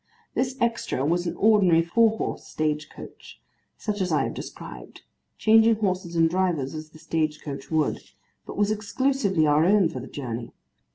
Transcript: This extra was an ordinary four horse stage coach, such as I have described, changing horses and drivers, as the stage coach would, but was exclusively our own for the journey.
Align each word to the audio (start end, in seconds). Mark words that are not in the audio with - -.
This 0.33 0.57
extra 0.59 1.05
was 1.05 1.27
an 1.27 1.35
ordinary 1.35 1.83
four 1.83 2.17
horse 2.17 2.47
stage 2.47 2.89
coach, 2.89 3.39
such 3.77 4.01
as 4.01 4.11
I 4.11 4.23
have 4.23 4.33
described, 4.33 5.03
changing 5.37 5.75
horses 5.75 6.15
and 6.15 6.27
drivers, 6.27 6.73
as 6.73 6.89
the 6.89 6.97
stage 6.97 7.39
coach 7.43 7.69
would, 7.69 7.99
but 8.47 8.57
was 8.57 8.71
exclusively 8.71 9.45
our 9.45 9.63
own 9.63 9.89
for 9.89 9.99
the 9.99 10.07
journey. 10.07 10.53